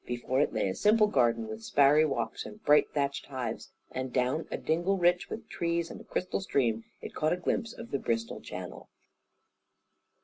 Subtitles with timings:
[0.07, 4.47] Before it lay a simple garden with sparry walks and bright thatched hives, and down
[4.49, 7.99] a dingle rich with trees and a crystal stream, it caught a glimpse of the
[7.99, 8.89] Bristol Channel.